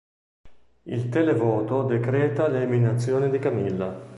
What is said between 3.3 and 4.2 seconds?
Camilla.